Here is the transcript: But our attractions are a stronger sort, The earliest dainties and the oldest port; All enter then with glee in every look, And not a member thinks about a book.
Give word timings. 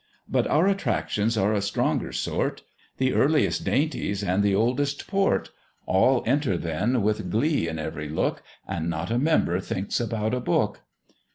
But 0.27 0.47
our 0.47 0.65
attractions 0.65 1.37
are 1.37 1.53
a 1.53 1.61
stronger 1.61 2.11
sort, 2.11 2.63
The 2.97 3.13
earliest 3.13 3.63
dainties 3.63 4.23
and 4.23 4.41
the 4.41 4.55
oldest 4.55 5.05
port; 5.05 5.51
All 5.85 6.23
enter 6.25 6.57
then 6.57 7.03
with 7.03 7.29
glee 7.29 7.67
in 7.67 7.77
every 7.77 8.09
look, 8.09 8.41
And 8.67 8.89
not 8.89 9.11
a 9.11 9.19
member 9.19 9.59
thinks 9.59 9.99
about 9.99 10.33
a 10.33 10.39
book. 10.39 10.79